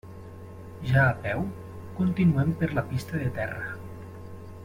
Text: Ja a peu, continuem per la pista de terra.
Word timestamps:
Ja 0.91 1.03
a 1.09 1.17
peu, 1.25 1.43
continuem 1.99 2.51
per 2.63 2.71
la 2.79 2.85
pista 2.93 3.23
de 3.25 3.31
terra. 3.39 3.69